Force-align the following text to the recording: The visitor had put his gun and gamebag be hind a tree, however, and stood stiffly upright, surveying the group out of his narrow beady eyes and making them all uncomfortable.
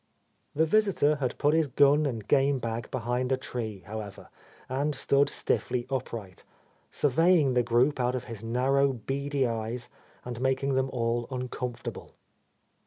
The 0.55 0.65
visitor 0.65 1.17
had 1.17 1.37
put 1.37 1.53
his 1.53 1.67
gun 1.67 2.07
and 2.07 2.27
gamebag 2.27 2.89
be 2.89 2.97
hind 2.97 3.31
a 3.31 3.37
tree, 3.37 3.81
however, 3.85 4.29
and 4.67 4.95
stood 4.95 5.29
stiffly 5.29 5.85
upright, 5.91 6.43
surveying 6.89 7.53
the 7.53 7.61
group 7.61 7.99
out 7.99 8.15
of 8.15 8.23
his 8.23 8.43
narrow 8.43 8.93
beady 8.93 9.45
eyes 9.45 9.89
and 10.25 10.41
making 10.41 10.73
them 10.73 10.89
all 10.89 11.27
uncomfortable. 11.29 12.15